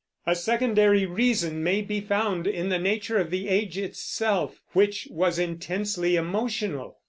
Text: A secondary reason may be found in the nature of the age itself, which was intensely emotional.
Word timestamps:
A 0.25 0.33
secondary 0.35 1.05
reason 1.05 1.61
may 1.61 1.81
be 1.83 2.01
found 2.01 2.47
in 2.47 2.69
the 2.69 2.79
nature 2.79 3.19
of 3.19 3.29
the 3.29 3.47
age 3.47 3.77
itself, 3.77 4.59
which 4.73 5.07
was 5.11 5.37
intensely 5.37 6.15
emotional. 6.15 6.97